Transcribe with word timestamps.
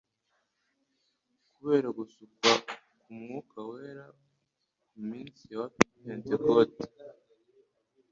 Kubera 1.55 1.87
gusukwa 1.97 2.51
k'Umwuka 3.01 3.59
wera 3.71 4.05
ku 4.87 4.97
munsi 5.09 5.45
wa 5.59 5.67
Pentekoti 6.01 6.85